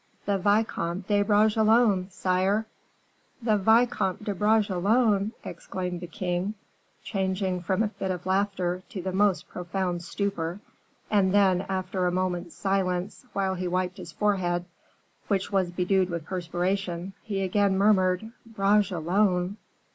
[0.25, 2.65] "The Vicomte de Bragelonne, sire."
[3.43, 6.55] "'The Vicomte de Bragelonne!'" exclaimed the king;
[7.03, 10.59] changing from a fit of laughter to the most profound stupor,
[11.11, 14.65] and then, after a moment's silence, while he wiped his forehead,
[15.27, 19.57] which was bedewed with perspiration, he again murmured, "Bragelonne!"